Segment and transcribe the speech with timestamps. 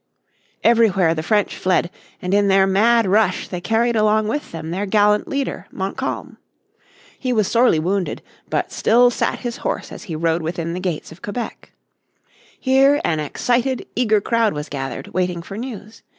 [0.63, 1.91] Everywhere the French fled,
[2.23, 6.37] and in their mad rush they carried along with them their gallant leader, Montcalm.
[7.19, 11.11] He was sorely wounded, but still sat his horse as he rode within the gates
[11.11, 11.73] of Quebec.
[12.59, 16.01] Here an excited, eager crowd was gathered, waiting for news.